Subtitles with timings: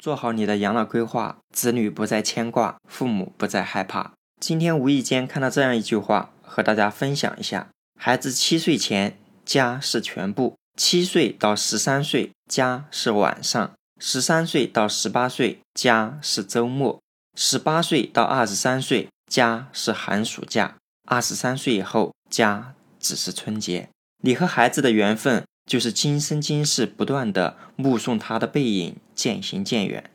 [0.00, 4.12] 做好你的养老规划，子女不再牵挂，父母不再害怕。
[4.40, 7.68] 今天无意间看到这样一句话，和大家分享一下：
[8.00, 16.98] 孩子七岁前，家是全部；七岁到十三岁，家是晚上；十三岁到十八岁，家是周末；
[17.36, 20.76] 十八岁到二十三岁，家是寒暑假；
[21.06, 23.90] 二十三岁以后，家只是春节。
[24.22, 25.44] 你和孩子的缘分。
[25.70, 30.10] 就是今生今世不断的目送他的背影渐行渐远，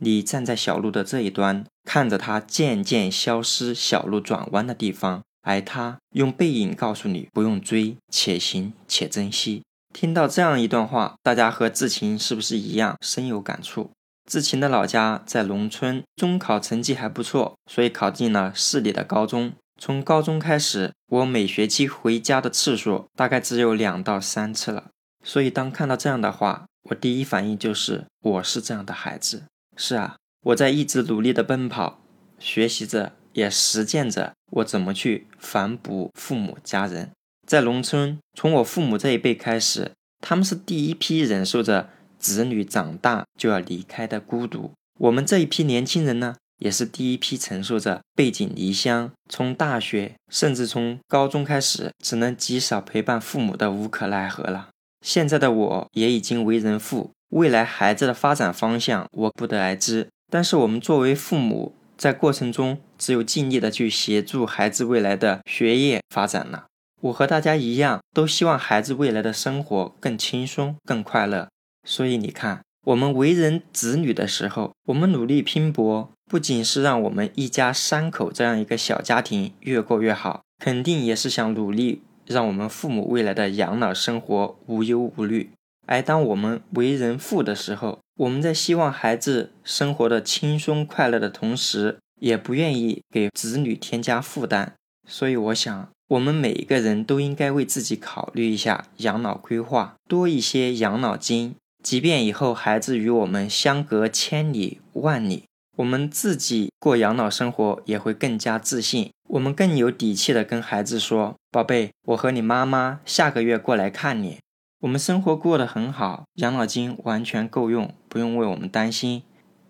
[0.00, 9.62] 你站在小路的这一端，看着他渐渐消失，小路转弯的地方，而他用背影告诉你不用追，且行且珍惜。
[9.94, 13.90] 听到这样一段话，大家和志勤是不是一样深有感触？
[14.28, 19.52] 志勤的老家在农村，中考成绩还不错，所以考进了市里的高中。
[19.80, 24.86] 从高中开始，我每学期回家的次数大概只有两到三次了。
[25.26, 29.42] 所以，当看到这样的话，我第一反应就是我是这样的孩子。
[29.76, 32.00] 是啊，我在一直努力的奔跑，
[32.38, 37.10] 学习着，也实践着我怎么去反哺父母家人。
[37.44, 44.70] 在农村，从我父母这一辈开始，他们是第一批忍受着子女长大就要离开的孤独。
[45.00, 54.68] 我们这一批年轻人呢，也是第一批承受着背井离乡，从大学甚至从高中开始，只能极少陪伴父母的无可奈何了。
[55.06, 60.08] 现在的我也已经为人父，未来孩子的发展方向我不得而知。
[60.32, 66.64] 但是我们作为父母，在过程中只有尽力的去协助孩子未来的学业发展了。
[67.02, 71.46] 我和大家一样，都希望孩子未来的生活更轻松、更快乐。
[71.86, 82.02] 所以你看，我们为人子女的时候，我们努力拼搏，不仅是让我们一家三口这样一个小家庭越过越好，肯定也是想努力。
[82.26, 85.50] 让我们父母未来的养老生活无忧无虑。
[85.86, 94.74] 而当我们为人父的时候，我们在希望孩子生活的轻松快乐的同时，也不愿意给子女添加负担。
[95.08, 101.54] 所以，我想，我们每一个人都应该为自己考虑一下养老规划，多一些养老金。
[101.84, 105.44] 即便以后孩子与我们相隔千里万里，
[105.76, 109.12] 我们自己过养老生活也会更加自信。
[109.36, 114.38] 我们更有底气的跟孩子说：“宝贝，我和你妈妈下个月过来看你。
[114.80, 119.22] 我们生活过得很好，养老金完全够用，不用为我们担心。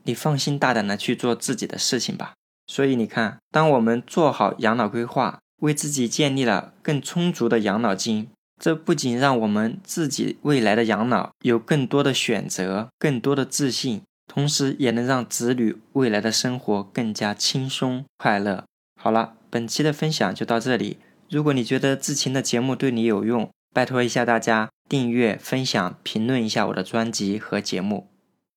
[0.05, 2.34] 你放心大胆的去做自己的事情吧。”
[2.69, 8.28] 所以你看，当我们做好养老规划，为自己建立了更充足的养老金，
[8.62, 18.65] 这不仅让我们自己未来的养老有更多的选择、更多的自信，同时也能让子女未来的生活更加轻松快乐。
[19.03, 19.34] 好了。
[19.56, 20.99] 本期的分享就到这里。
[21.31, 28.16] 如果你觉得志勤的节目对你有用，拜托一下大家订阅、分享、评论一下我的专辑和节目。